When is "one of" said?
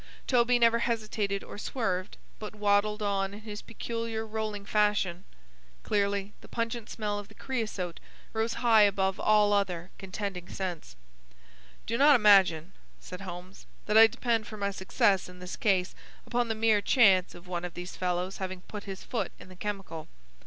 17.47-17.75